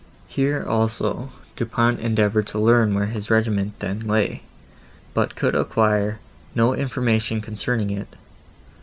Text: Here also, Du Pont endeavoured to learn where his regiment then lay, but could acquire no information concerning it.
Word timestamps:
Here 0.27 0.65
also, 0.67 1.29
Du 1.55 1.63
Pont 1.63 1.99
endeavoured 1.99 2.47
to 2.47 2.57
learn 2.59 2.95
where 2.95 3.05
his 3.05 3.29
regiment 3.29 3.77
then 3.81 3.99
lay, 3.99 4.41
but 5.13 5.35
could 5.35 5.53
acquire 5.53 6.17
no 6.55 6.73
information 6.73 7.39
concerning 7.39 7.91
it. 7.91 8.15